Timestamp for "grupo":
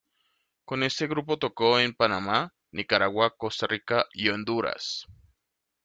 1.05-1.37